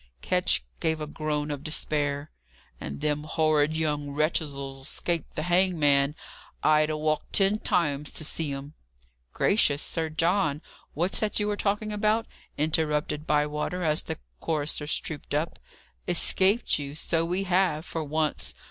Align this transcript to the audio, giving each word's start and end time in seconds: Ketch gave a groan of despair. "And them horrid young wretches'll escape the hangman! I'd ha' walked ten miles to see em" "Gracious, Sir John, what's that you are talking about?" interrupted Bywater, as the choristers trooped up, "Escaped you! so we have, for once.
Ketch 0.23 0.63
gave 0.79 0.99
a 0.99 1.05
groan 1.05 1.51
of 1.51 1.63
despair. 1.63 2.31
"And 2.79 3.01
them 3.01 3.23
horrid 3.23 3.77
young 3.77 4.09
wretches'll 4.09 4.81
escape 4.81 5.29
the 5.35 5.43
hangman! 5.43 6.15
I'd 6.63 6.89
ha' 6.89 6.97
walked 6.97 7.33
ten 7.33 7.61
miles 7.69 8.09
to 8.13 8.23
see 8.23 8.51
em" 8.51 8.73
"Gracious, 9.35 9.83
Sir 9.83 10.09
John, 10.09 10.63
what's 10.95 11.19
that 11.19 11.39
you 11.39 11.47
are 11.51 11.55
talking 11.55 11.93
about?" 11.93 12.25
interrupted 12.57 13.27
Bywater, 13.27 13.83
as 13.83 14.01
the 14.01 14.17
choristers 14.39 14.99
trooped 14.99 15.35
up, 15.35 15.59
"Escaped 16.07 16.79
you! 16.79 16.95
so 16.95 17.23
we 17.23 17.43
have, 17.43 17.85
for 17.85 18.03
once. 18.03 18.55